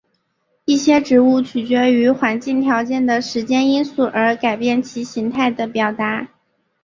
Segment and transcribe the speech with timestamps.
[0.65, 6.27] 一些植物取决于环境条件的时间因素而改变其形态的表达。